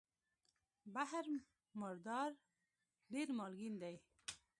بحر 0.93 1.25
مردار 1.79 2.31
ډېر 3.13 3.27
مالګین 3.37 3.73
دی. 3.81 3.95